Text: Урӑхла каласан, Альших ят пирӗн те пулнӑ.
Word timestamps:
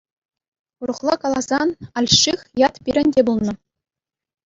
Урӑхла 0.81 1.15
каласан, 1.23 1.69
Альших 1.97 2.41
ят 2.67 2.73
пирӗн 2.83 3.07
те 3.13 3.21
пулнӑ. 3.25 3.53